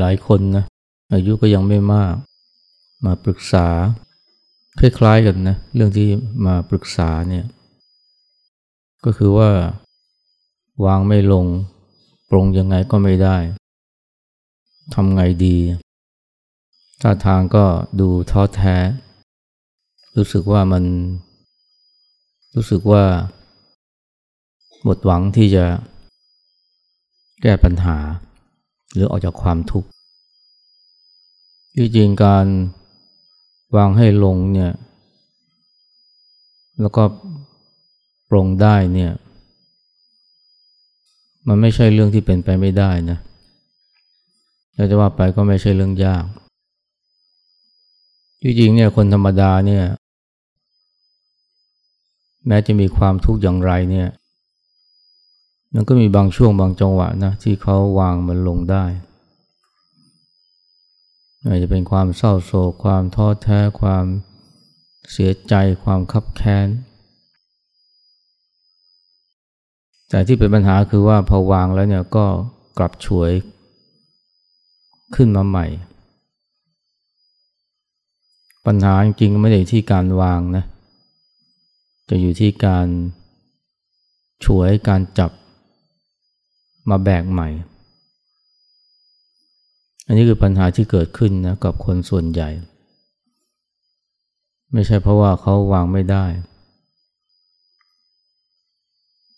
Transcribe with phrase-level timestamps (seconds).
[0.00, 0.64] หลายคนนะ
[1.12, 2.14] อายุก็ยังไม่มาก
[3.04, 3.66] มาปรึกษา
[4.80, 6.08] คล้ายๆกันนะเรื่องที่
[6.46, 7.46] มาปรึกษาเนี่ย
[9.04, 9.50] ก็คือว่า
[10.84, 11.46] วางไม่ลง
[12.30, 13.36] ปรงยังไงก็ไม่ได้
[14.94, 15.56] ทำไงดี
[17.02, 17.64] ท่าทางก็
[18.00, 18.76] ดูท้อแท้
[20.16, 20.84] รู้สึกว่ามัน
[22.54, 23.04] รู้สึกว่า
[24.82, 25.66] หมดหวังที่จะ
[27.42, 27.96] แก้ปัญหา
[28.92, 29.88] หรือออกจากความทุกข์
[31.76, 32.46] ที่จริงการ
[33.76, 34.72] วางให้ลงเนี่ย
[36.80, 37.02] แล้วก็
[38.30, 39.12] ปรงได้เนี่ย
[41.48, 43.18] มันไม่ใช่เรื่องที่เป็นไปไม่ได้นะ
[44.74, 46.24] แต่จะว่าไปก็ไม่ใช่เรื่องยาก
[48.42, 49.84] จริงๆเนี่ยคนธรรมดาเนี่ย
[52.46, 54.08] แม้จะมีความทุกข์อย่างไรเนี่ย
[55.74, 58.84] มันก็มีบางช่วงบางจังหวะนะที่เขาวางมันลงได้
[61.46, 64.04] อาจจะเป็นความเศร้าโศกความท้อแท้ความ
[65.12, 65.54] เสียใจ
[65.84, 66.68] ความคับแค้น
[70.10, 72.26] แต่ที่เป็นปัญหาคือว่าพอวางแล้วเนี่ยก็
[72.78, 73.32] กลับฉวย
[75.14, 75.66] ขึ้นมาใหม่
[78.66, 80.64] ปัญหาจริงๆไม่ได้ที่การวางนะ
[82.08, 82.86] จะอยู่ที่การ
[84.44, 85.30] ฉวยการจับ
[86.90, 87.48] มาแบกใหม่
[90.06, 92.48] อันนี้คือปัญหาที่เกิดขึ้นนะกับคนส่วนใหญ่
[94.72, 96.24] ไม่ใช่เพราะว่าเขาวางไม่ได้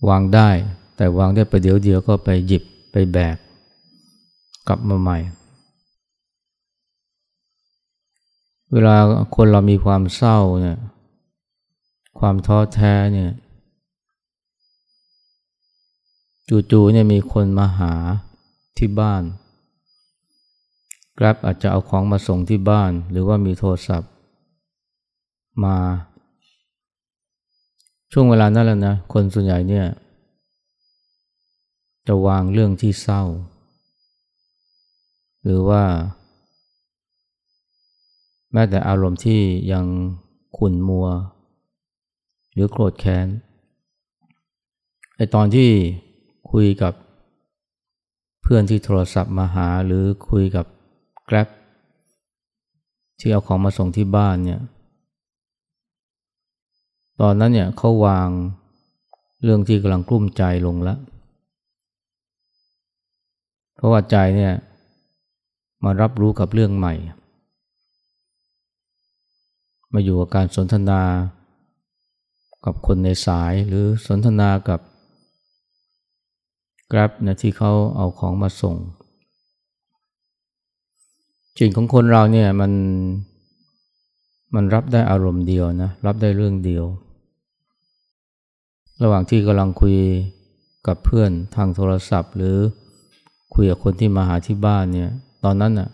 [0.08, 0.48] วางได้
[0.96, 2.62] แต่วางได้ไปเดี๋ยวเดียวก็ไปหยิบ
[2.92, 3.36] ไปแบก
[4.68, 5.18] กลับมาใหม่
[8.72, 8.96] เวลา
[9.36, 10.78] คนเรามีความเศร้าเนี่ย
[12.18, 13.30] ความท้อแท้เนี่ย
[16.72, 17.92] จู่ๆเนี่ยมีคนมาหา
[18.78, 19.22] ที่บ้าน
[21.18, 24.10] กราบอาจจะเอาของมาส่งที่บ้าน หรือว่ามีโทรศัพท์
[25.64, 25.76] มา
[28.12, 29.86] ช่วงเวลานั้นแหละนะคนส่วนใหญ่เนี่ย
[32.06, 33.22] จะวางเรื่องที่เศร้า
[35.44, 35.82] หรือว่า
[38.52, 39.40] แม้แต่อารมณ์ที่
[39.72, 39.86] ยัง
[40.56, 41.06] ขุ่นมัว
[42.52, 43.26] หรือโกรธแค้น
[45.16, 45.70] ไอตอนที่
[46.50, 46.94] คุยกับ
[48.42, 50.66] เพื่อนที่โทรศัพท์มาหาหรือคุยกับ
[51.26, 51.48] แกร็บ
[53.20, 54.60] ที่เอาของมาส่งที่บ้านเนี่ย
[57.20, 58.28] ตอนนั้นเนี่ยเขาวาง
[59.42, 60.98] เรื่องที่กำลังกลุ้มใจลงแล้ว
[63.76, 64.54] เพราะว่าใจเนี่ย
[65.84, 66.94] มารับรู้กับเรื่องใหม่
[69.92, 71.02] มาอยู่กับการสนทนา
[72.64, 74.80] กับคนในสายหรือสนทนากับ
[76.92, 78.76] กราฟนะที่เขาเอาของมาส่ง
[81.58, 82.72] จิตของคนเราเนี่ยมัน
[84.54, 86.84] มันรับได้อารมณ์เดียวนะรับได้เรื่องเดียว
[89.02, 89.96] ระหว่างที่กำลังคุย
[90.86, 92.56] กับเพื่อนทางโทรศัพท์ หรือ
[93.54, 95.10] คุยกับคนที่มาหาที่บ้านเนี่ย
[95.44, 95.88] ตอนนั้นน่ะ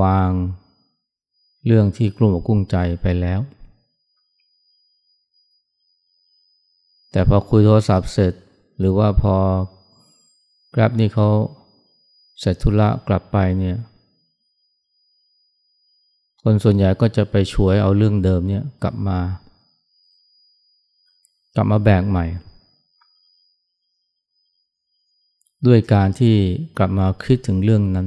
[0.00, 0.30] วาง
[1.66, 3.40] เรื่องที่กลุ่มอกุ้งใจไปแล้ว
[7.12, 8.32] แต่พอคุยโทรศัพท์เสร็จ
[8.78, 9.34] หรือว่าพอ
[10.74, 11.28] กราฟนี่เขา
[12.40, 13.76] เสร็จธุระกลับไปเนี่ย
[16.42, 19.18] คนส่วนใหญ่ก็จะไปช่วยเอาเรื่องเดิมเนี่ยกลับมา
[21.56, 22.26] กลับมาแบกใหม่
[25.66, 26.34] ด้วยการที่
[26.78, 28.06] กลับมาคิดถึงเรื่องนั้น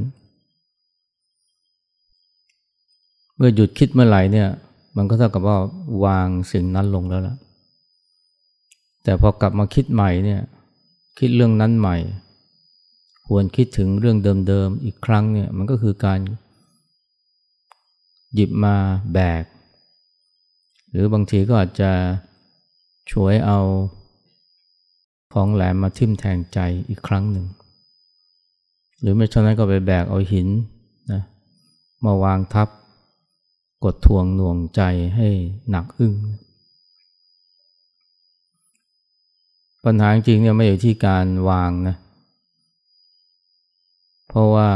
[3.35, 4.49] เมื่อหยุดคิดเมื่อไหร่เนี่ย
[4.97, 5.57] มันก็เท่ากับว่า
[6.05, 7.35] วางสิ่งนั้นลงแล้วล่ะ
[9.03, 10.41] แต่พอกลับมาคิดใหม่เนี่ย
[11.17, 11.97] คิดเรื่องนั้นใหม่
[13.27, 14.17] หวนคิดถึงเรื่อง
[14.47, 16.19] เดิมๆอีกครั้งเนี่ยมันก็คือการ
[18.33, 18.75] หยิบมา
[19.13, 19.43] แบก
[20.89, 21.91] หรือบางทีก็อาจจะ
[23.11, 23.59] ช่วยเอา
[25.33, 26.59] ของแหลมมาทิ่มแทงใจ
[26.89, 27.45] อีกครั้งหนึ่ง
[29.01, 30.47] หรือไม่เช่นนั้นก็ไปแบกเอาหิน
[31.11, 31.21] นะ
[32.05, 32.67] มาวางทับ
[33.83, 34.81] กดทวงหน่วงใจ
[35.15, 35.27] ให้
[35.69, 36.13] หนักอึ้ง
[39.85, 41.95] ปัญหาจริงเนี่ยไม่อยู่ที่การวางนะ
[44.27, 44.69] เพราะว่า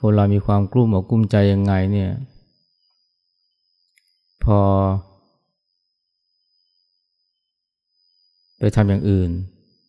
[0.00, 2.10] คนเรามีความกลุ้มอกกลุ้มใจยังไงเนี่ย
[4.44, 4.60] พอ
[8.58, 9.30] ไปทำอย่างอื่น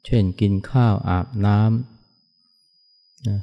[0.05, 3.39] เช่นกินข้าวอาบน้ำนะ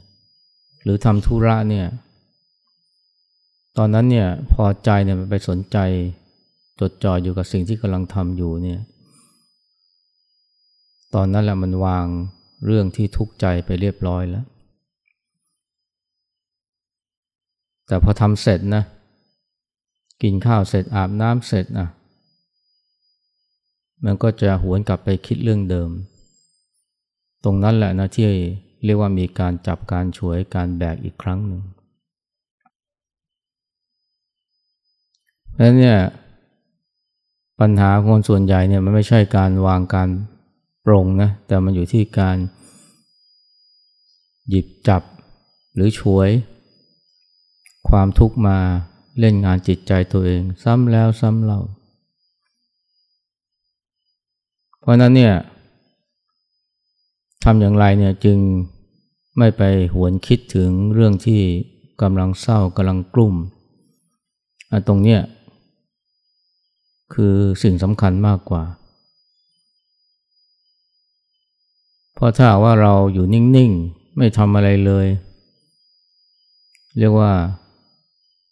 [0.82, 1.86] หรือทำธุระเนี่ย
[3.76, 5.76] ตอนนั้นเนี่ยพอใจเนี่ยมันไปสนใจ
[6.80, 8.80] จดจ่ออยู่กับสิ่งที่กำลังทำอยู่เนี่ย
[11.14, 12.06] ตอนนั้นแหละมันวาง
[12.66, 14.46] เรื่องที่ทุกข์ใจไปเรียบร้อยแล้ว
[17.86, 18.82] แต่พอทำเสร็จนะ
[20.22, 21.88] กินข้าวเสร็จอาบน้ำเสร็จนะ
[24.04, 25.90] มันก็จะหวนกลับไปคิดเรื่องเดิม
[27.44, 28.26] ตรงนั้นแหละนะที่
[28.84, 31.62] เรียกว่ามีการจับการฉวยการแบกอีกครั้งหนึ่ง
[35.52, 35.98] เพราะนั้นเนี่ย
[37.60, 40.08] ปัญหาคนส่วนใหญ่เนี่ยมันไม่ใช่การวางการ
[40.88, 42.36] ปรงนะแต่มันอยู่ที่การ
[44.48, 45.02] หยิบจับ
[45.74, 46.28] หรือช่วย
[47.88, 48.58] ความทุกข์มา
[49.20, 51.60] เล่นงานจิตใจตัวเอง ซ้ำแล้วซ้ำเล่า
[54.80, 55.34] เพราะนั้นเนี่ย
[57.44, 58.38] ทำอย่างไรเนี่ยจึง
[59.38, 59.62] ไม่ไป
[59.94, 61.40] หวนคิดถึงเรื่องที่
[62.02, 63.34] กำลังเศร้ากำลังกลุ่ม
[64.88, 65.20] ตรงเนี้ย
[67.14, 68.62] คือสิ่งสำคัญมากกว่า
[72.18, 75.06] เพราะถ้าว่าเราอยู่นิ่งๆ ไม่ทำอะไรเลย
[76.98, 77.32] เรียกว่า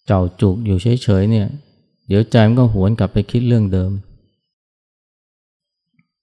[0.07, 1.49] เจ้าจุกอยู่เฉยๆเนี่ย
[2.09, 3.91] เดี๋ยวใจมันก็หวนกลับไปคิดเรื่องเดิม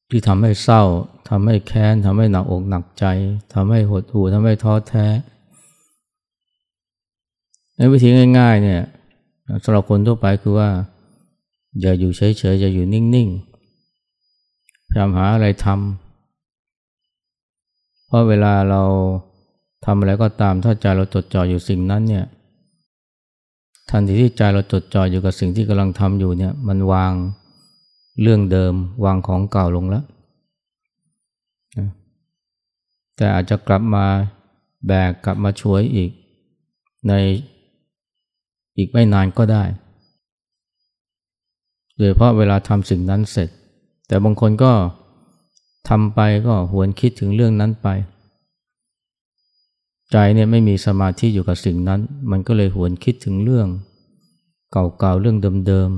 [0.09, 0.83] ที่ทำให้เศร้า
[1.29, 3.05] ทำให้แค้นทำให้หนักอกหนักใจ
[3.53, 5.05] ทำให้หดหู่ทำให้ท้อแท้
[7.75, 8.81] ในวิธีง่ายๆเนี่ย
[9.63, 10.69] สำหรับคนทั่วไปคือว่า
[11.81, 12.21] อย่าอยู่เฉ
[12.53, 16.02] ยๆอย่าอยู่นิ่งๆพยายามหาอะไรทำ
[18.13, 18.83] ราะเวลาเรา
[19.85, 22.25] ทำอะไรก็ตาม ถ้าใจเราจดจ่ออยู่สิ่งนั้นเนี่ย
[23.89, 27.13] ทันทีที่ใจเราจดจ่ออยู่กับสิ่งที่กำลังทำอยู่เนี่ย มันวาง
[28.21, 28.73] เรื่องเดิม
[29.05, 30.05] วางของเก่าลงแล้ว
[33.15, 34.05] แต่อาจจะกลับมา
[34.87, 36.11] แบกกลับมาช่วยอีก
[37.07, 37.13] ใน
[38.77, 39.63] อีกไม่นานก็ได้
[41.97, 43.49] โดยเพราะเวลาทำสิ่งนั้นเสร็จ
[44.07, 44.71] แต่บางคนก็
[45.89, 47.87] ทำไปก็หวนคิดถึงเรื่องนั้นไป
[50.11, 51.99] ใจเนี่ยไม่มีสมาธิอยู่กับสิ่งนั้น
[52.31, 53.67] มันก็เลยหวนคิดถึงเรื่อง
[54.71, 55.37] เก่าๆเรื่อง
[55.67, 55.89] เดิม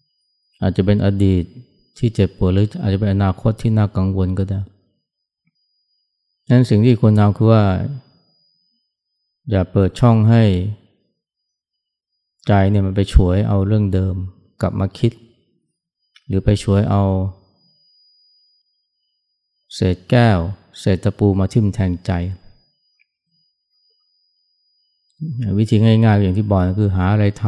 [0.00, 1.44] ๆอาจจะเป็นอดีต
[1.98, 4.60] ที่เจ็บปวดหรืออาจจะเป็นอนาคตที่น่ากังวลก็ได้
[6.46, 7.64] ดันั้นสิ่งที่ควรทำคือว่า
[9.50, 10.42] อย่าเปิดช่องให้
[12.46, 14.14] ใจเนี่ยมันไปฉวยเอาเรื่องเดิม
[14.60, 15.12] กลับมาคิด
[16.26, 17.02] หรือไปช่วยเอา
[19.74, 20.38] เศษแก้ว
[20.80, 22.12] เศษตะปูมาทิ่มแทงใจ
[25.58, 27.44] วิธีง่ายๆอย่างที่บอกคือหาอะไรท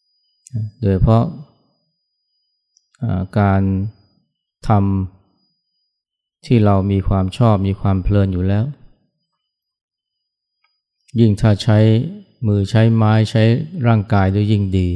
[0.00, 1.24] ำโดยเพราะ
[3.40, 3.62] การ
[4.68, 8.64] ทำที่เรามีความชอบมีความเพลินอยู่แล้ว
[11.20, 11.78] ยิ่งถ้าใช้
[12.46, 13.42] มือใช้ไม้ใช้
[13.86, 14.88] ร่างกายด้วยยิ่งดี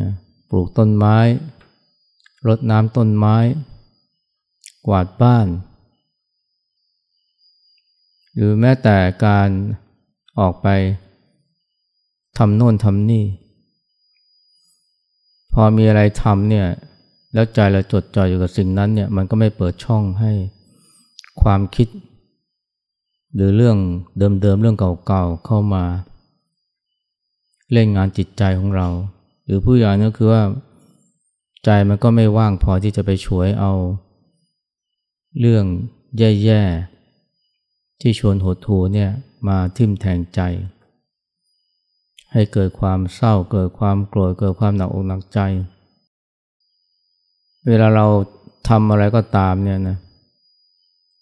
[0.00, 0.10] นะ
[0.48, 1.16] ปลูกต้นไม้
[2.48, 3.36] รดน้ำต้นไม้
[4.86, 5.46] กวาดบ้าน
[8.34, 8.96] หรือแม้แต่
[9.26, 9.48] การ
[10.38, 10.68] ออกไป
[12.38, 13.24] ทำโน่นทำนี่
[15.52, 16.66] พอมีอะไรทำเนี่ย
[17.34, 20.32] แล้วใจเราจดจ่ออยู่กับสิ่งนั้นเนี่ยมันก็ไม่เปิดช่องให้
[21.42, 21.88] ความคิด
[23.34, 23.76] หรือเรื่อง
[24.18, 25.84] เดิมๆเรื่องเก่าๆเข้ามา
[27.72, 28.88] เล่นงานจิตใจของเรา
[29.44, 30.42] หรือผู้ใหญ่นั่นคือว่า
[31.64, 33.72] ใจมันก็ไม่ว่างพอที่จะไปช่วยเอา
[35.40, 35.64] เรื่อง
[36.18, 39.10] แย่ๆ ที่ชวนหดหูเนี่ย
[39.48, 40.40] มาทิ่มแทงใจ
[42.32, 45.38] ให้เกิดความเศร้าเกิดความโกรธเกิดความหนักอกหนักใจ
[47.66, 48.06] เวลาเรา
[48.68, 49.98] ทำอะไรก็ตามเนี่ยนะ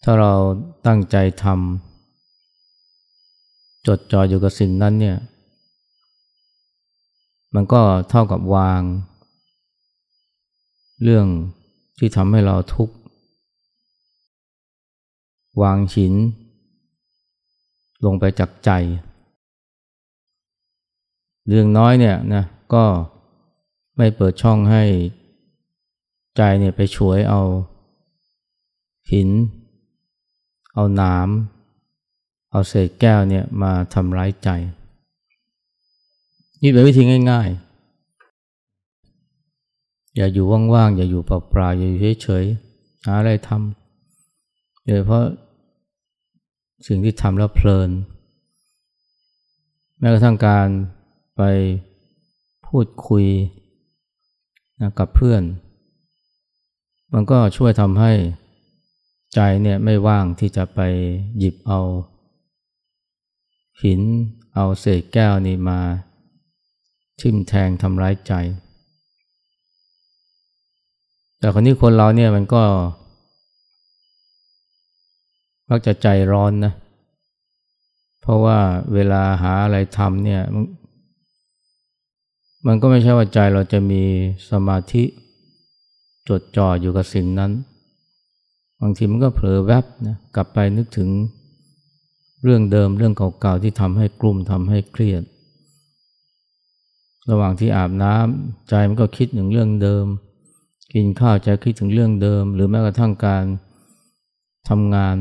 [0.05, 0.33] ถ้าเรา
[0.87, 5.17] ตั้งใจทำจดจ่ออยู่กับสิ่งนั้นเนี่ย
[7.55, 7.81] มันก็
[8.11, 8.81] เท่ากับวาง
[11.03, 11.27] เรื่อง
[11.99, 12.95] ที่ทำให้เราทุกข์
[15.63, 16.15] วางหิน
[18.05, 18.71] ลงไปจากใจ
[21.49, 22.45] เรื่องน้อยเนี่ยนะ
[22.75, 22.85] ก็
[23.97, 24.85] ไม่เปิดช่องให้
[26.37, 27.43] ใจเนี่ยไปช่วยเอา
[29.11, 29.31] หิน
[30.75, 34.49] เอาน้ำเอาเศษแก้วเนี่ยมาทำร้ายใจ
[36.63, 37.62] นี่เป็นวิธีง่ายๆ
[40.17, 45.25] อย่าอยู่ว่างๆ อย่าอยู่เปล่าๆ อย่าอยู่เฉยๆ หาอะไรทำโดยเพราะ
[46.87, 47.91] สิ่งที่ทำแล้วเพลิน
[49.99, 50.69] แม้กระทั่งการ
[51.37, 51.43] ไป
[52.67, 53.27] พูดคุย
[54.81, 55.43] นะกับเพื่อน
[57.13, 58.13] มันก็ช่วยทำให้
[59.35, 60.81] ใจเนี่ยไม่ว่างที่จะไป
[61.39, 61.81] หยิบเอา
[63.83, 64.01] หิน
[64.55, 65.81] เอาเศษแก้วนี่มา
[67.21, 68.33] ทิ่มแทงทำร้ายใจ
[71.43, 72.63] แต่คนนี้คนเราเนี่ยมันก็
[75.71, 76.73] มักจะใจร้อนนะ
[78.21, 78.59] เพราะว่า
[78.95, 80.65] เวลาหาอะไรทำเนี่ยมัน
[82.67, 84.03] มันก็ไม่ใช่ว่าใจเราจะมี
[84.51, 85.05] สมาธิ
[86.29, 87.53] จดจ่ออยู่กับสิ่งนั้น
[88.81, 91.09] บางทีมันก็เผลอแวบนะกลับไปนึกถึง
[92.43, 95.23] เรื่องเดิมเรื่องเก่าๆที่ทำให้กลุ่มทำให้เครียด
[97.31, 100.07] ระหว่างที่อาบน้ำใจมันก็คิดถึงเรื่องเดิม
[100.93, 103.45] กินข้าวใจคิดถึงเรื่องเดิม หรือแม้กระทั่งการ
[104.69, 105.17] ทำงาน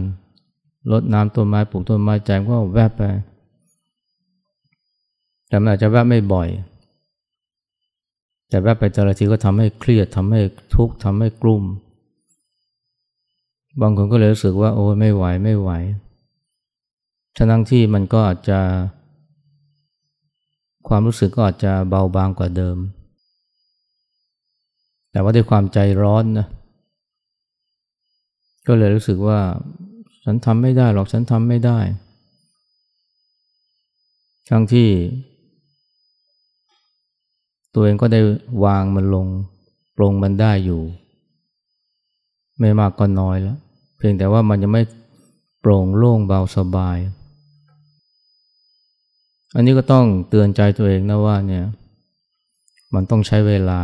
[0.92, 3.04] รดน้ำต้นไม้ปลูกต้นไม้ใจก็แวบไป
[5.48, 6.50] แต่มันอาจจะแวบไม่บ่อย
[8.50, 10.42] แต่แวบไปแต่ละทีก็ทำให้เครียดทำให้
[10.76, 11.64] ทุกข์ทำให้กลุ่ม
[13.82, 15.70] บางคนก็เลยรู้สึกว่า โอ้ไม่ไหวไม่ไหว
[17.38, 18.60] ฉะนั้นที่มันก็อาจจะ
[20.88, 22.78] ความรู้สึกก็อาจจะเบาบางกว่าเดิม
[25.12, 26.48] แต่ว่าด้วยความใจร้อนนะ
[28.68, 29.40] ก็เลยรู้สึกว่า
[30.24, 31.80] ฉันทำไม่ได้หรอกฉันทำไม่ได้
[34.50, 34.90] ทั้งที่
[37.74, 38.22] ตัวเองก็ได้
[38.66, 39.28] วางมันลง
[39.98, 40.82] ปรงมันได้อยู่
[42.60, 43.58] ไม่มากก็น้อยแล้ว
[43.98, 44.84] เพียงแต่ว่ามันยังไม่
[45.62, 46.98] โปร่งโล่งเบาสบาย
[49.56, 51.66] อันนี้ก็ต้องเตือนใจตัวเองนะว่าเนี่ย
[52.94, 53.82] มันต้องใช้เวลา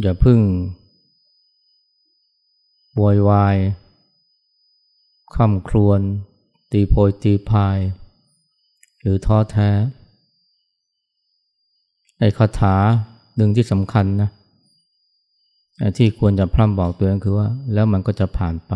[0.00, 0.40] อย่าพึ่ง
[3.00, 3.56] วอยวาย
[5.36, 6.00] คำครวน
[6.72, 7.78] ตีโพยตีพาย
[9.00, 9.70] หรือท้อแท้
[12.18, 12.76] ไอ้คาถา
[13.36, 14.30] หนึ่งที่สำคัญนะ
[15.96, 18.72] ที่ควรจะพร่ำบอกตัวเองคือว่า แล้วมันก็จะผ่านไป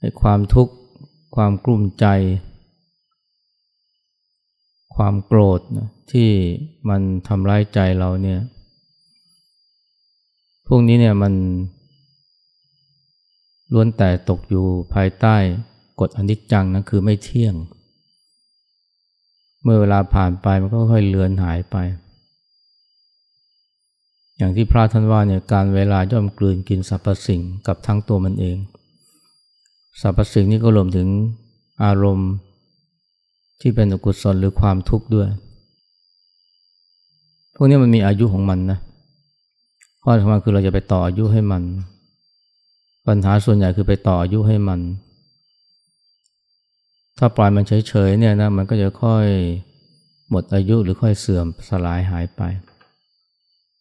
[0.00, 0.74] ไอ้ความทุกข์
[1.36, 2.06] ความกลุ้มใจ
[4.96, 6.30] ความโกรธนะที่
[6.88, 8.40] มันทำร้ายใจเราเนี่ย
[10.66, 11.34] พวกนี้เนี่ยมัน
[13.72, 15.36] ล้วนแต่ตกอยู่ภายใต้
[16.00, 17.54] กฎอนิจจังนะคือไม่เที่ยง
[19.62, 21.76] เมื่อเวลาผ่านไปมันก็ค่อยเลือนหายไป
[24.36, 28.56] อย่างที่พระท่านว่าเนี่ยการเวลาย่อมกลืนกินสรรพสิ่งกับทั้งตัวมันเอง
[30.00, 31.08] สรรพสิ่งนี้ก็รวมถึง
[31.84, 32.30] อารมณ์
[33.60, 35.28] ที่เป็นอกุศลหรือความทุกข์ด้วย
[37.54, 38.78] พวกนี้มันมีอายุของมันนะ
[40.02, 41.62] ข้อสำคัญคือเราจะไปต่ออายุให้มัน
[43.06, 44.80] ปัญหาส่วนใหญ่คือไปต่ออายุให้มัน
[47.18, 49.26] ถ้าปล่อยมันเฉยๆเนี่ยนะมันก็จะค่อย
[50.30, 52.42] หมดอายุหรือค่อยเสื่อมสลายหายไป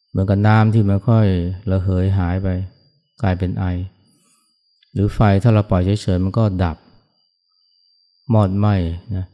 [0.10, 1.28] เหมือนกับน้ำที่มันค่อย
[1.72, 2.48] ระเหยหายไป
[3.22, 3.66] กลายเป็นไอ
[4.94, 6.78] หรือไฟถ้าเราปล่อยเฉยๆมันก็ดับ
[8.34, 8.76] มอดไหม้
[9.16, 9.26] นะ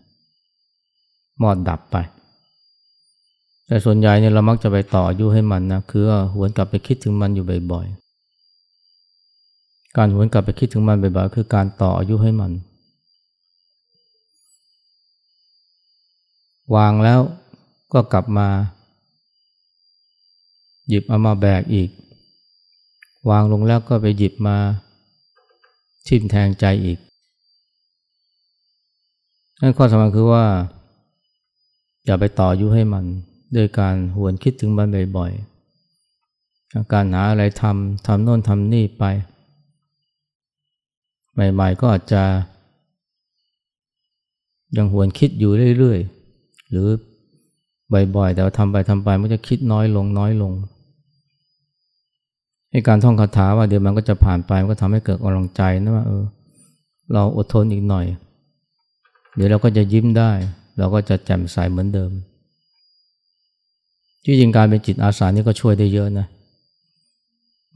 [1.42, 1.98] มอดดับไป
[3.68, 12.52] แต่ส่วนใหญ่เนี่ยเรามักจะไปต่ออายุให้มันนะคือหวนกลับไปคิดถึงมันอยู่บ่อยๆ การหวนกลับไปคิดถึงมันบ่อยๆ คือการต่ออายุให้มัน
[16.76, 17.20] วางแล้ว
[17.94, 18.48] ก็กลับมา
[20.88, 21.90] หยิบเอามาแบกอีก
[23.30, 24.58] วางลงแล้วก็ไปหยิบมา
[26.08, 26.98] ทิ่มแทงใจอีก
[29.62, 30.46] นั่นข้อสำคัญคือว่า
[32.06, 33.06] อย่าไปต่ออายุให้มัน
[33.56, 39.04] ด้วยการหวนคิดถึงมันบ่อยๆ การหาอะไรทำทำโน่นทำนี่ไป
[41.34, 42.24] ใหม่ ๆ ก็อาจจะ
[44.78, 46.88] ยังหวนคิดอยู่เรื่อยๆ หรือ
[48.16, 50.54] บ่อยๆ แต่ว่าทำไปทำไปมันจะคิดน้อยลงน้อยลง
[52.72, 56.24] ให้การท่องคาถาว่าเดี๋ยวมันก็จะผ่านไปมันก็ทำให้เกิดกำลังใจนะว่าเออ
[57.14, 58.06] เราอดทนอีกหน่อย
[59.36, 60.32] เดี๋ยวเราก็จะยิ้มได้
[60.78, 62.12] เราก็จะแจ่มใสเหมือนเดิม
[64.26, 66.28] ที่จริงการเป็นจิตอาสานี่ก็ช่วยได้เยอะนะ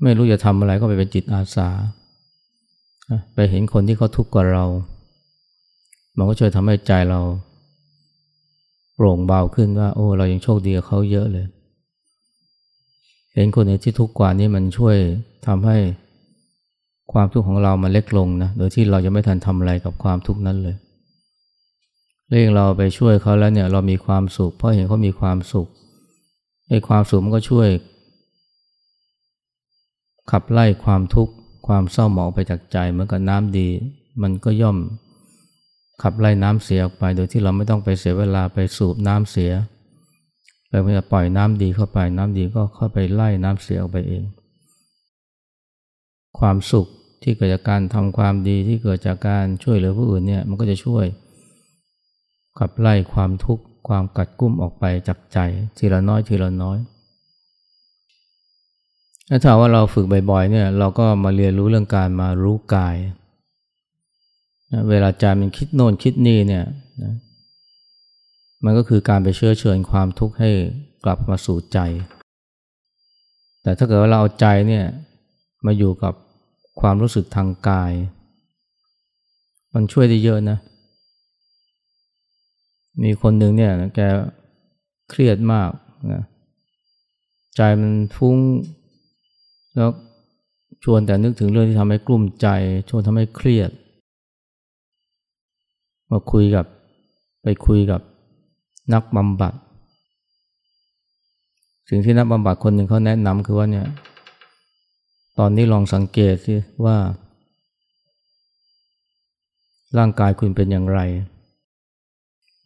[0.03, 1.67] ไม่รู้จะทำอะไรก็ไปเป็นจิตอาสา
[3.33, 4.65] ไปเห็นคนที่เขาทุกข์กว่าเรา
[6.17, 7.21] มันก็ช่วยทำให้ใจเรา
[8.95, 11.45] โปร่งเบาขึ้นว่า โอ้ เรายังโชคดีกับเขาเยอะเลย
[13.33, 14.95] เห็นคนที่ทุกข์กว่านี้มันช่วย
[15.47, 15.77] ทำให้
[17.13, 20.75] ความทุกข์ของเรามันเล็กลงนะ โดยที่เรายังไม่ทันทำอะไรกับความทุกข์นั้นเลย
[22.29, 25.67] เรื่องเราไปช่วยเขาแล้วเนี่ยเรามีความสุข เพราะเห็นเขามีความสุข
[26.69, 27.67] ไอ้ความสุขมันก็ช่วย
[30.31, 31.33] ขับไล่ความทุกข์
[31.67, 33.67] ความเศร้าหมองไปจากใจเหมือนกับน้ำดี
[34.21, 34.77] มันก็ย่อม
[36.01, 39.51] ขับไล่น้ำเสียออกไป โดยที่เราไม่ต้องไปเสียเวลาไปสูบน้ำเสีย
[40.69, 44.23] เราจะปล่อยน้ำดีเข้าไปน้ำดีก็เข้าไปไล่น้ำเสียออกไปเอง
[46.39, 46.87] ความสุข
[47.23, 51.05] ที่เกิดจากการทำความดีที่เกิดจากการช่วยเหลือผู้อื่นเนี่ยมันก็จะช่วย
[52.59, 55.39] ขับไล่ความทุกข์ความกัดกุ้มออกไปจากใจ
[55.77, 56.77] ทีละน้อยทีละน้อย
[59.29, 62.95] ถ้าถามว่าเราฝึกบ่อยๆเนี่ยเราก็มาเรียนรู้เรื่องการมารู้กาย
[64.89, 66.65] เวลาใจมันคิดโน่นคิดนี่เนี่ย
[67.03, 67.13] นะ
[68.65, 70.49] มันก็คือการไปเชื้อเชิญความทุกข์ให้
[71.03, 71.79] กลับมาสู่ใจ
[73.61, 74.85] แต่ถ้าเกิดว่าเราเอาใจเนี่ย
[75.65, 76.13] มาอยู่กับ
[76.81, 77.91] ความรู้สึกทางกาย
[79.73, 80.57] มันช่วยได้เยอะนะ
[83.03, 83.99] มีคนหนึ่งเนี่ยแก
[85.09, 85.69] เครียดมาก
[86.13, 86.23] นะ
[87.55, 88.37] ใจมันฟุ้ง
[89.75, 89.89] แล้ว
[90.83, 92.47] ชวนแต่นึกถึงเรื่องที่ทำให้กลุ้มใจ
[92.89, 93.71] ชวนทำให้เครียด
[96.11, 96.65] มาคุยกับ
[97.43, 98.01] ไปคุยกับ
[98.93, 99.53] นักบำบัด
[101.89, 103.87] สิ่งที่นักบำบัดคนหนึ่งเขาแนะนำคือว่าเนี่ย
[105.39, 106.97] ตอนนี้ลองสังเกตสิว่า
[109.97, 110.99] ร่างกายคุณเป็นอย่างไร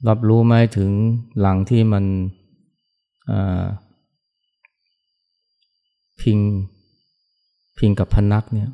[0.07, 0.91] รับรู้ไหมถึง
[1.39, 2.05] หลังที่มัน
[6.21, 6.37] พิง
[7.77, 8.69] พิงกับพนักเนี่ย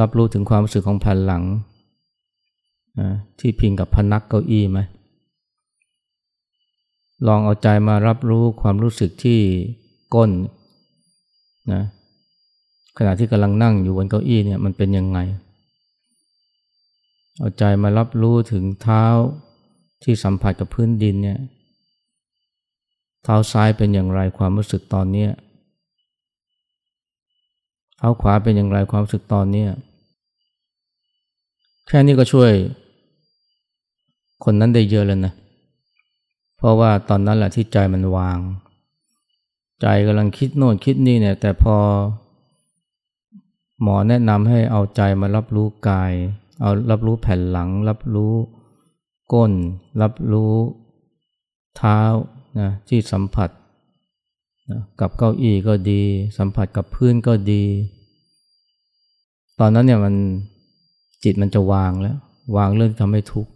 [0.00, 1.44] รับรู้ถึงความรู้สึกของแผ่นหลัง
[3.38, 4.80] ที่พิงกับพนักเก้าอี้ไหม
[7.26, 9.40] ลองเอาใจมารับรู้ความรู้สึกที่
[10.14, 10.30] ก้น
[11.72, 11.82] นะ
[12.98, 15.18] ขณะที่กำลังนั่งอยู่บนเก้าอี้เนี่ยมันเป็นยังไง
[17.38, 19.04] เอาใจมารับรู้ถึงเท้า
[20.04, 21.38] ที่สัมผัสกับพื้นดินเนี่ย
[23.22, 25.26] เท้าซ้ายเป็นอย่างไรความรู้สึกตอนนี้
[27.96, 29.64] เท้าขวาเป็นอย่างไรความรู้สึกตอนนี้
[31.86, 32.50] แค่นี้ก็ช่วย
[34.44, 35.32] คนนั้นได้เยอะเลยนะ
[36.56, 38.38] เพราะว่าตอนนั้นแหละที่ใจมันวาง
[39.80, 41.76] ใจกำลังคิดโน่นคิดนี่เนี่ย แต่พอ
[43.82, 46.12] หมอแนะนำให้เอาใจมารับรู้กาย
[46.60, 48.34] เอารับรู้แผ่นหลัง รับรู้
[49.32, 49.52] ก้น
[50.02, 50.54] รับรู้
[51.76, 52.00] เท้า
[52.60, 53.50] นะที่สัมผัส
[54.70, 56.02] นะกับเก้าอี้ก็ดี
[56.38, 57.64] สัมผัสกับพื้นก็ดี
[59.60, 60.14] ตอนนั้นเนี่ยมัน
[61.24, 62.18] จิตมันจะวางแล้ว
[62.56, 63.52] วางเรื่องทำให้ทุกข์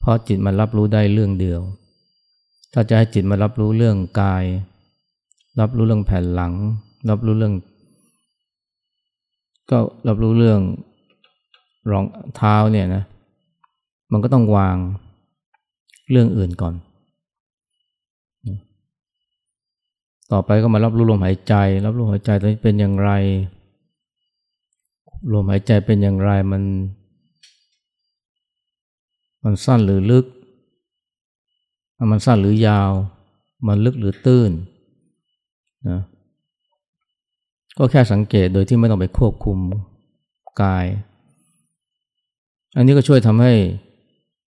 [0.00, 1.60] เพราะจิตมันรับรู้ได้เรื่องเดียว
[2.72, 4.44] ถ้าจะให้จิตมารับรู้เรื่องกาย
[5.60, 6.52] รับรู้เรื่องแผ่นหลัง
[7.10, 7.54] รับรู้เรื่อง
[9.70, 10.60] ก็รับรู้เรื่อง
[11.90, 12.04] รอง
[12.36, 13.02] เท้าเนี่ยนะ
[14.12, 14.76] มันก็ต้องวาง
[16.10, 16.74] เรื่องอื่นก่อน
[20.32, 21.54] ต่อไปก็มารับรู้ลมหายใจ
[21.86, 23.10] รับรู้หายใจตอนนี้เป็นอย่างไร
[25.32, 26.62] ลมหายใจเป็นอย่างไรมัน
[29.44, 30.26] มันสั้นหรือลึก
[32.10, 32.90] มันสั้นหรือยาว
[33.66, 34.50] มันลึกหรือตื้น
[35.88, 36.00] นะ
[37.78, 39.58] ก็แค่สังเกตโดยที่ไม่ต้องไปควบคุม
[40.62, 40.86] กาย
[42.76, 43.52] อันนี้ก็ช่วยทำให้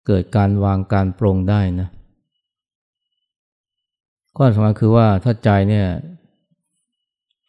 [0.08, 1.90] เกิดการวางการปรงได้นะ
[4.38, 5.88] ข้อสำคัญคือว่าถ้าใจเนี่ย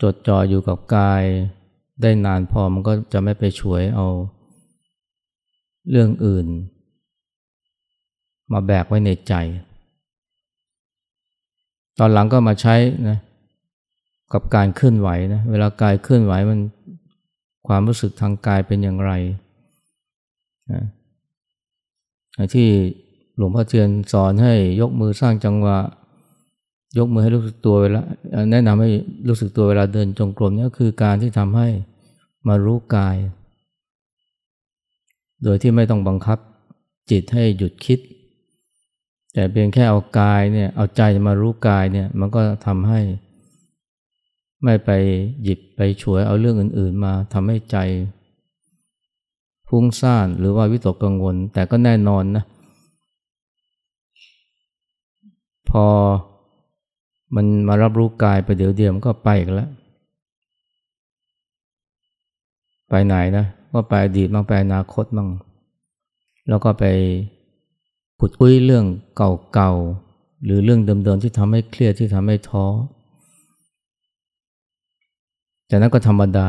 [0.02, 1.22] จดจ่ออยู่กับกาย
[2.02, 4.08] ได้นานพอมันก็จะไม่ไปช่วยเอา
[5.90, 6.46] เรื่องอื่น
[8.52, 9.34] มาแบกไว้ในใจ
[11.98, 12.74] ตอนหลังก็มาใช้
[13.08, 13.18] นะ
[14.32, 16.60] กับการเคลื่อนไหวนะเวลากายเคลื่อนไหวมัน
[17.66, 19.12] ความรู้สึกทางกายเป็นอย่างไร
[20.72, 20.82] นะ
[22.54, 22.68] ที่
[23.36, 25.78] หลวงพ่อเทียนสอนให้ยกมือสร้างจังหวะ
[26.98, 28.02] ยกมือให้รู้สึกตัวเวลา
[28.50, 28.90] แนะนำให้
[29.28, 31.68] รู้สึกตัวเวลาเดินจงกรมนี่ก็คือการที่ทำให้
[32.48, 33.16] มารู้กาย
[35.42, 36.38] โดยที่ไม่ต้องบังคับ
[37.10, 37.98] จิตให้หยุดคิด
[39.34, 43.00] แต่เพียงแค่เอากายเนี่ยเอาใจมารู้กายเนี่ยมันก็ทำให้
[44.64, 44.90] ไม่ไป
[45.42, 47.76] หยิบไปฉวยเอาเรื่องอื่น ๆ มาทำให้ใจ
[49.74, 52.44] ฟุ้งซ่านหรือว่าวิตกกังวล แต่ก็แน่นอนนะ
[55.70, 55.86] พอ
[57.34, 59.70] มันมารับรู้กายไปเดี๋ยวเดียวมันก็ไปกันแล้ว
[62.88, 65.28] ไปไหนนะว่าไปอดีตบ้างไปอนาคตบ้าง
[66.48, 66.84] แล้วก็ไป
[68.18, 68.84] ขุดคุยเรื่อง
[69.16, 72.66] เก่าๆหรือเรื่องเดิมๆที่ทำให้เครียดที่ทำให้ท้อ
[75.66, 76.48] แต่นั้นก็ธรรมดา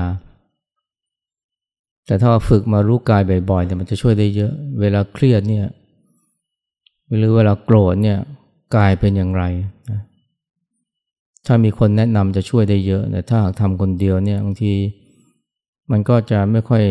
[2.05, 5.67] แต่ถ้าฝึกมารู้กายบ่อยๆเนี่ยมันจะช่วยได้เยอะ เวลาเครียดเนี่ย
[7.17, 8.17] หรือเวลาโกรธเนี่ย
[8.75, 9.43] กายเป็นอย่างไร
[11.45, 14.73] ถ้ามีคนแนะนำจะช่วยได้เยอะแต่ถ้าหากทำคนเดียวเนี่ยบางที
[15.91, 16.83] มันก็จะไม่ค่อย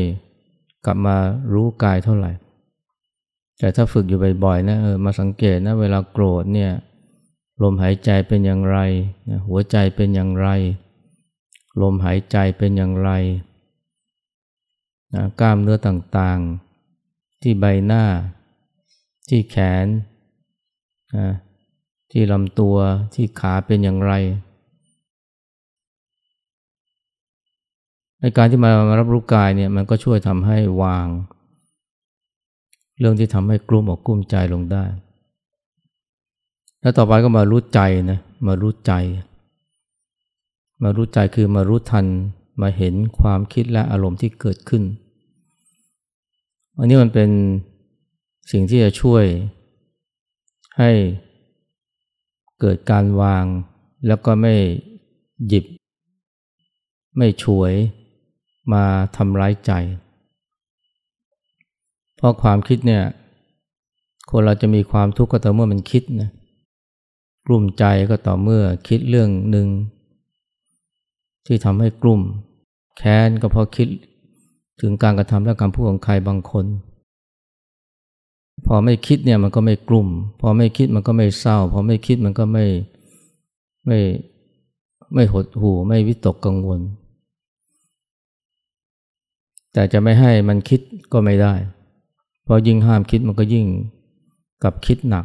[0.87, 1.16] กลับมา
[1.53, 2.33] รู้กายเท่าไหร่
[3.59, 6.70] แต่ถ้าฝึกอยู่บ่อยๆนะเออมาสังเกตนะเวลาโกรธเนี่ย
[7.62, 8.79] ลมหายใจเป็นอย่างไร
[9.46, 10.48] หัวใจเป็นอย่างไร
[11.83, 13.11] ลมหายใจเป็นอย่างไร
[15.14, 18.05] นะกล้ามเนื้อต่างๆ ที่ใบหน้า
[19.29, 19.87] ที่แขน
[21.16, 21.27] นะ
[22.12, 22.77] ที่ลำตัว
[23.14, 24.12] ที่ขาเป็นอย่างไร
[28.20, 31.07] ในการที่มารับรู้กายเนี่ยมันก็ช่วยทำให้วาง
[32.98, 34.85] เรื่องที่ทำให้กลุ้มอกกลุ้มใจลงได้
[36.81, 38.92] แล้วต่อไปก็มารู้ใจนะมารู้ใจ
[40.83, 42.07] มารู้ใจคือมารู้ทัน
[42.61, 44.83] มาเห็นความคิดและอารมณ์ที่เกิดขึ้น
[46.78, 47.30] อันนี้มันเป็น
[48.50, 49.24] สิ่งที่จะช่วย
[50.78, 50.90] ให้
[52.61, 53.44] เกิดการวาง
[54.06, 54.54] แล้วก็ไม่
[55.48, 55.64] หยิบ
[57.18, 57.72] ไม่ช่วย
[58.72, 58.85] มา
[59.16, 59.72] ทำร้ายใจ
[62.16, 63.04] เพราะความคิดเนี่ย
[64.30, 66.30] คนเราจะมีความทุกข์ก็ต่อเมื่อมันคิดนะ
[67.46, 69.68] กลุ่มใจก็ต่อเมื่อคิดเรื่องหนึ่ง
[71.46, 72.20] ที่ทำให้กลุ่ม
[72.96, 73.88] แค้นก็เพราะคิด
[74.83, 76.66] ถึงการกระทำและการพูดของใครบางคน
[78.66, 80.09] พอไม่คิดเนี่ยมันก็ไม่กลุ่ม
[80.40, 82.64] พอไม่คิดมันก็ไม่เศร้า พอไม่คิดมันก็ไม่
[83.87, 83.99] ไม่
[85.14, 86.81] ไม่หดหู่ไม่วิตกกังวล
[89.73, 90.81] แต่จะไม่ให้มันคิด
[91.12, 91.55] ก็ไม่ได้
[92.45, 93.66] เพราะยิ่งห้ามคิดมันก็ยิ่ง
[94.62, 95.25] กับคิดหนัก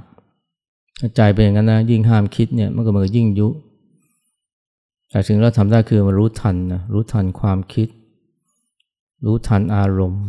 [1.16, 3.48] ใจเป็นอย่างนั้นนะยิ่งห้ามคิดเนี่ยมันก็มันก็ยิ่งยุ
[5.10, 7.88] แต่สิ่งเราทำได้คือมารู้ทันนะรู้ทันความคิด
[9.26, 10.24] รู้ทันอารมณ์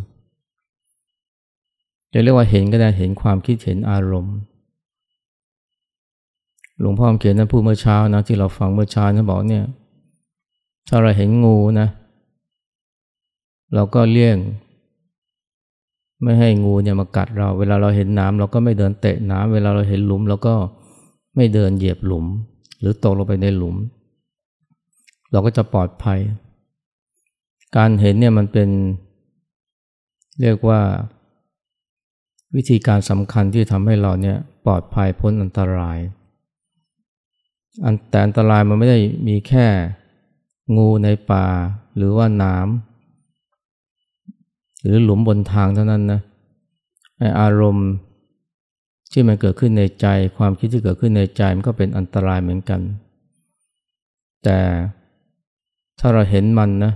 [2.13, 4.37] จะเรียกว่าเห็นก็ได้เห็นความคิดเห็นอารมณ์
[6.81, 9.65] หลวงพ่อเขียนนั้นพูดเมื่อเช้านะที่เราฟังเมื่อเช้านะบอกเนี่ย
[10.89, 11.89] ถ้าเราเห็นงูนะ
[13.75, 14.37] เราก็เลี่ยง
[16.23, 20.55] ไม่ให้งูเนี่ยมากัดเรา เวลาเราเห็นน้ำเราก็ไม่เดินเตะน้ำเวลาเราเห็นหลุมเราก็
[21.37, 22.27] ไม่เดินเหยียบหลุม
[22.81, 23.77] หรือตกลงไปในหลุม
[25.33, 26.19] เราก็จะปลอดภัย
[27.77, 28.69] การเห็นเนี่ยมันเป็น
[30.41, 30.81] เรียกว่า
[32.57, 35.99] วิธีการสำคัญที่ทำให้เราเนี่ยปลอดภัยพ้นอันตราย
[38.11, 39.67] แต่อันตรายมันไม่ได้มีแค่
[40.77, 41.47] งูในป่า
[41.97, 46.21] หรือว่าน้ำหรือหลุมบนทางเท่านั้นนะ
[47.41, 47.89] อารมณ์
[49.13, 52.81] ที่มันเกิดขึ้นในใจ ความคิดที่เกิดขึ้นในใจมันก็เป็นอันตรายเหมือนกัน
[54.45, 54.59] แต่
[56.01, 56.93] ถ้าเราเห็นมันนะ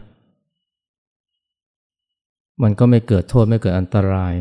[2.62, 4.34] มันก็ไม่เกิดโทษไม่เกิดอันตราย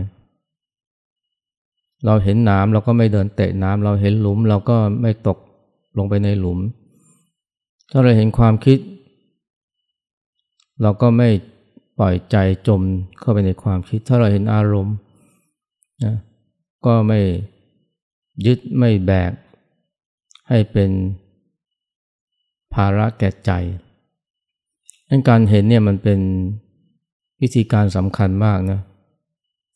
[2.05, 5.37] เราเห็นน้ำเราก็ไม่เดินเตะน้ำเราเห็นหลุมเราก็ไม่ตก
[5.97, 6.59] ลงไปในหลุม
[7.91, 8.79] ถ้าเราเห็นความคิด
[10.81, 11.29] เราก็ไม่
[11.99, 12.35] ปล่อยใจ
[12.67, 12.81] จม
[13.19, 14.95] เข้าไปในความคิด ถ้าเราเห็นอารมณ์
[16.03, 16.15] นะ
[16.85, 17.19] ก็ไม่
[18.45, 19.31] ยึดไม่แบก
[20.49, 20.89] ให้เป็น
[22.73, 23.51] ภาระแก่ใจ
[25.29, 26.19] การเห็นเนี่ยมันเป็น
[27.41, 28.79] วิธีการสำคัญมากนะ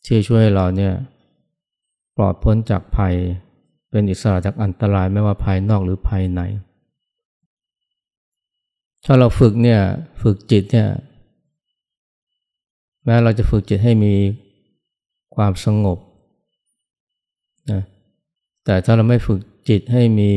[0.06, 0.94] ที่ช่วยให้เราเนี่ย
[2.18, 3.14] ปลอดพ้นจากภัย
[3.90, 6.42] เป็นอิสระจากอันตรายไม่ว่าภายนอกหรือภายใน
[9.06, 9.82] ถ้าเราฝึกเนี่ย
[10.22, 10.90] ฝึกจิตเนี่ย
[13.06, 14.14] แม้เราจะฝึกจิตให้มี
[15.36, 16.00] ความสงบ
[17.72, 17.82] นะ
[18.66, 20.32] แต่ถ้าเราไม่ฝึกจิตให้มี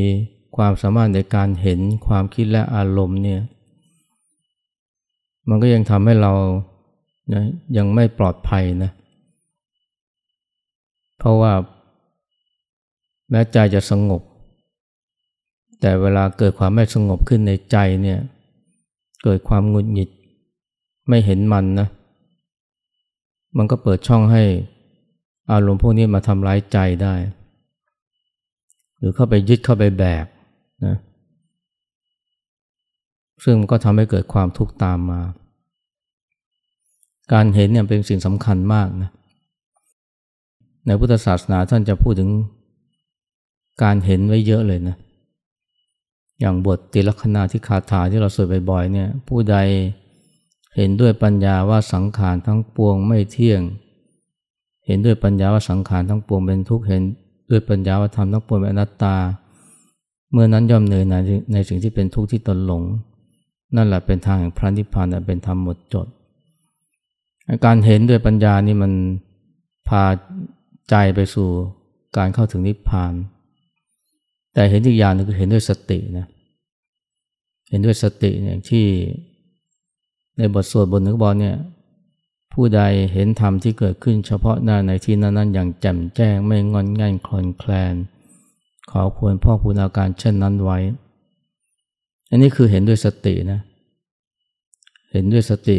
[0.55, 3.41] ความสามารถในการเห็นความคิดและอารมณ์เนี่ย
[5.49, 6.33] มันก็ยังทำให้เรา
[7.33, 7.43] นะ
[7.77, 8.91] ยังไม่ปลอดภัยนะ
[11.17, 11.53] เพราะว่า
[13.29, 14.21] แม้ใจจะสงบ
[15.81, 18.19] แต่เวลาเกิดความไม่สงบขึ้นในใจเนี่ย
[19.23, 20.09] เกิดความหงุดหงิด
[21.09, 21.87] ไม่เห็นมันนะ
[23.57, 24.43] มันก็เปิดช่องให้
[25.51, 27.15] อารมณ์พวกนี้มาทำร้ายใจได้
[28.97, 30.25] หรือเข้าไปยึดเข้าไปแบก
[30.85, 30.95] นะ
[33.43, 35.21] ซึ่งมันก็ทำให้เกิดความทุกข์ตามมา
[37.33, 39.09] การเห็นเนี่ยเป็นสิ่งสำคัญมากนะ
[40.85, 42.29] ในพุทธศาสนาท่านจะพูดถึง
[43.83, 44.95] การเห็นไว้เยอะเลยนะ
[46.39, 49.57] อย่างบทติลคณาที่คาถาที่เราสวดบ่อยๆเนี่ย ผู้ใด
[50.75, 53.61] เห็นด้วยปัญญาว่าสังขารทั้งปวงไม่เที่ยง
[54.85, 57.01] เห็นด้วยปัญญาว่าสังขารทั้งปวงเป็นทุกข์ เห็น
[57.49, 59.15] ด้วยปัญญาว่าธรรมทั้งปวงเป็นอนัตตา
[60.31, 61.15] เมื่อนั้นย่อมเหนื่อยใน
[61.53, 62.83] ในสิ่งที่เป็นทุกข์ที่ตนหลง
[63.75, 66.07] นั่นแหละเป็นทางแห่งพระนิพพานเป็นธรรมหมดจด
[67.65, 68.91] การเห็นด้วยปัญญานี่มัน
[69.87, 70.03] พา
[70.89, 71.49] ใจไปสู่
[72.17, 73.13] การเข้าถึงนิพพาน
[74.53, 76.27] แต่เห็นอีกอย่างนึงคือเห็นด้วยสตินะ
[77.69, 78.85] เห็นด้วยสติเนี่ยที่
[80.37, 81.55] ในบทสวดบทนึกบอกเนี่ย
[82.53, 82.81] ผู้ใด
[83.13, 87.95] เห็นธรรมที่เกิดขึ้นเฉพาะหน้าในที่นั้นๆ อย่างแจ่มแจ้งไม่งอนง่ายคลอนแคลน
[88.91, 90.77] ขอควรพ่อคุณอาการเช่นนั้นไว้
[92.29, 93.59] อันนี้คือเห็นด้วยสตินะ
[95.11, 95.77] เห็นด้วยสติ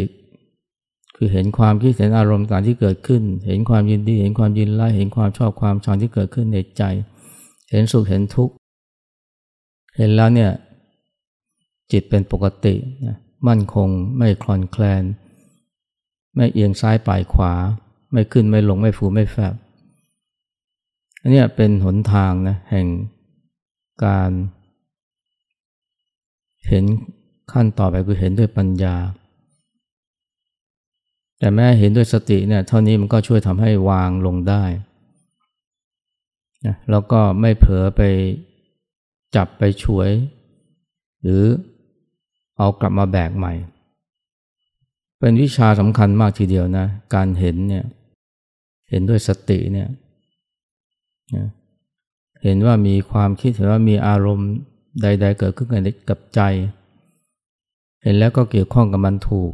[1.23, 6.83] คือเห็นความคิดเห็นอารมณ์ต่างที่เกิดขึ้น เห็นความยินดี เห็นความยินไล่เห็นความชอบความชังที่เกิดขึ้นในใจ
[7.71, 8.55] เห็นสุขเห็นทุกข์
[9.97, 10.51] เห็นแล้วเนี่ย
[11.93, 12.75] จิตเป็นปกติ
[13.49, 15.05] มั่นคงไม่คลอนแคลน
[16.37, 17.53] ไม่เอียงซ้ายปลายขวา
[18.13, 19.55] ไม่ขึ้นไม่ลงไม่ฟูไม่แฟบ
[21.21, 22.87] อันนี้เป็นหนทางนะแห่ง
[24.05, 24.31] การ
[26.69, 26.85] เห็น
[27.53, 28.97] ขั้นต่อไปคือเห็นด้วยปัญญา
[31.41, 34.65] แต่แม้เห็นด้วยสติเนี่ยเท่านี้มันก็ช่วยทำให้วางลงได้
[36.67, 38.03] นะแล้วก็ไม่เผลอไป
[39.37, 40.09] จับไปช่วย
[41.23, 41.43] หรือ
[42.59, 43.53] เอากลับมาแบกใหม่
[45.19, 47.85] เป็นวิชาสำคัญมากทีเดียวนะ การเห็นเนี่ย
[48.91, 49.89] เห็นด้วยสติเนี่ย
[52.43, 54.51] เห็นว่ามีความคิดเห็นว่ามีอารมณ์
[55.03, 55.69] ใด ๆ เกิดขึ้น
[56.09, 56.41] กับใจ
[58.03, 59.53] เห็นแล้วก็เกี่ยวข้องกับมันถูก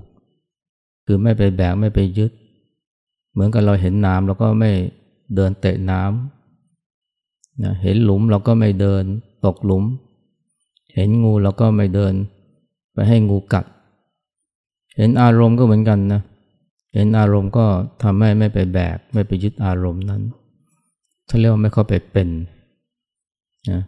[1.07, 2.33] คือไม่ไปแบกไม่ไปยึด
[3.33, 4.71] เหมือนกับเราเห็นน้ำเราก็ไม่
[5.35, 9.05] เดินเตะน้ำนะเห็นหลุมเราก็ไม่เดิน
[9.47, 9.85] ตกหลุม
[10.95, 12.15] เห็นงูเราก็ไม่เดิน
[12.93, 13.65] ไปให้งูกัด
[14.97, 16.23] เห็นอารมณ์ก็เหมือนกันนะ
[16.95, 17.67] เห็นอารมณ์ก็
[18.03, 20.23] ทำให้ไม่ไปแบก ไม่ไปยึดอารมณ์นั้น
[21.29, 22.29] ถ้าเรียกว่าไม่เข้าไปเป็น
[23.71, 23.83] นะ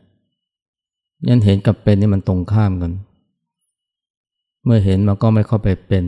[1.28, 2.92] ยันเห็นกับเป็นนี่มันตรงข้ามกัน
[4.64, 6.04] เมื่อเห็นมันก็ไม่เข้าไปเป็น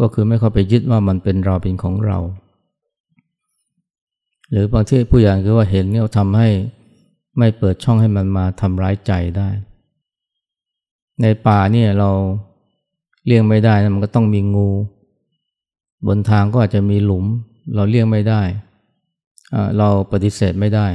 [0.00, 2.18] ก็คือไม่เข้าไปยึดว่ามันเป็นเราเป็นของเรา
[4.50, 6.48] หรือบางที่ผู้อย่างคือว่าเห็นเนี่ยทำให้
[7.38, 9.48] ไม่เปิดช่องให้มันมาทำร้ายใจได้
[11.22, 12.10] ในป่าเนี่ยเรา
[13.26, 14.68] เลี่ยงไม่ได้นะมันก็ต้องมีงู
[16.06, 17.24] บนทางก็อาจจะมีหลุม
[17.74, 18.42] เราเลี่ยงไม่ได้
[19.78, 20.86] เราปฏิเสธไม่ได้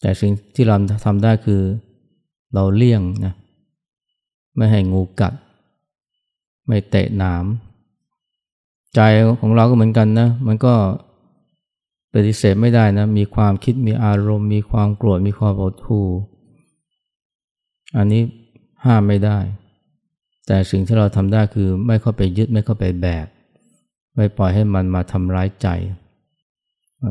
[0.00, 1.62] แต่สิ่งที่เราทำได้คือ
[2.54, 3.34] เราเลี่ยงนะ
[4.56, 5.32] ไม่ให้งูกัด
[6.66, 7.44] ไม่เตะหนาม
[8.94, 9.00] ใจ
[9.40, 10.74] ของเราก็เหมือนกันนะ มันก็
[12.12, 16.00] ปฏิเสธไม่ได้นะ มีความคิดมีอารมณ์ มีความโกรธมีความอดทู
[17.96, 18.22] อันนี้
[18.84, 19.38] ห้ามไม่ได้
[20.46, 23.26] แต่สิ่งที่เราทำได้คือไม่เข้าไปยึดไม่เข้าไปแบก
[24.16, 25.68] ไม่ปล่อยให้มันมาทำร้ายใจ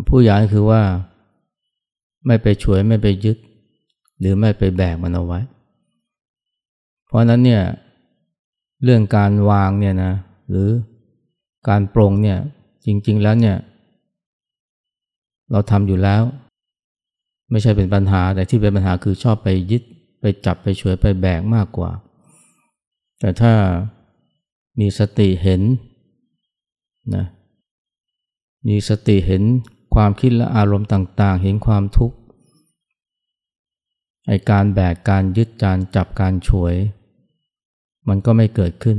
[0.10, 0.82] ผู้ใหญ่คือว่า
[2.26, 3.38] ไม่ไปช่วยไม่ไปยึด
[4.20, 5.40] หรือไม่ไปแบกมันเอาไว้
[7.08, 7.64] เพราะนั้นเนี่ย
[8.84, 10.14] เรื่องการวางเนี่ยนะ
[10.50, 10.70] หรือ
[11.68, 12.40] การปรงเนี่ย
[12.86, 13.58] จริง ๆ แล้วเนี่ย
[15.52, 16.24] เราทำอยู่แล้ว
[17.52, 19.84] ไม่ใช่เป็นปัญหา แต่ที่เป็นปัญหาคือชอบไปยึด
[20.22, 21.92] ไปจับไปช่วยไปแบกมากกว่า
[23.20, 23.54] แต่ถ้า
[24.80, 25.62] มีสติเห็น
[27.16, 27.26] นะ
[28.68, 29.44] มีสติเห็น
[29.96, 32.18] ความคิดและอารมณ์ต่าง ๆ เห็นความทุกข์
[34.28, 36.76] ไอการแบกการยึดการจับการฉวย
[38.08, 38.98] มันก็ไม่เกิดขึ้น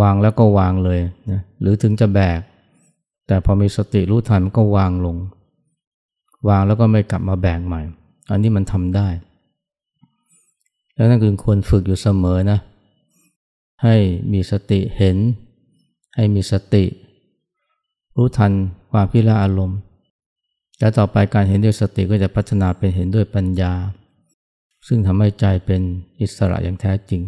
[0.00, 2.40] วางแล้วก็วางเลยนะหรือถึงจะแบก
[3.26, 5.16] แต่พอมีสติรู้ทันมันก็วางลง
[6.48, 7.80] วางแล้วก็ไม่กลับมาแบกใหม่
[8.30, 9.08] อันนี้มันทำได้
[10.94, 12.58] แล้วนั่นคือควรฝึกอยู่เสมอนะ
[13.82, 13.96] ให้
[14.32, 15.16] มีสติเห็น
[16.16, 16.84] ให้มีสติ
[18.16, 18.52] รู้ทัน
[18.90, 19.78] ความพิละอารมณ์
[20.78, 23.72] และต่อไปการเห็นด้วยสติก็จะพัฒนาเป็นเห็นด้วยปัญญา
[24.86, 25.80] ซึ่งทำให้ใจเป็น
[26.20, 27.22] อิสระอย่างแท้จริง